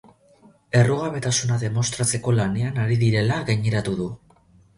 [0.79, 4.11] Errugabetasuna demostratzeko lanean ari direla gaineratu du.